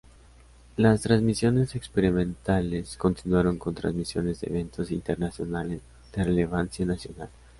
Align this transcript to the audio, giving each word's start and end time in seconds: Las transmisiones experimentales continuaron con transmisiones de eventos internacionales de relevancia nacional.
Las 0.77 1.03
transmisiones 1.03 1.75
experimentales 1.75 2.97
continuaron 2.97 3.59
con 3.59 3.75
transmisiones 3.75 4.41
de 4.41 4.47
eventos 4.47 4.89
internacionales 4.89 5.79
de 6.15 6.23
relevancia 6.23 6.87
nacional. 6.87 7.29